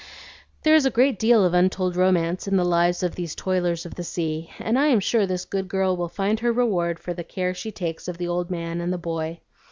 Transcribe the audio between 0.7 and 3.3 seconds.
is a great deal of untold romance in the lives of